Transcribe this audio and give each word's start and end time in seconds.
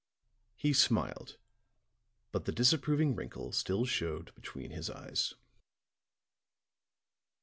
He 0.55 0.73
smiled, 0.73 1.37
but 2.31 2.45
the 2.45 2.51
disapproving 2.51 3.13
wrinkle 3.13 3.51
still 3.51 3.85
showed 3.85 4.33
between 4.33 4.71
his 4.71 4.89
eyes. 4.89 5.35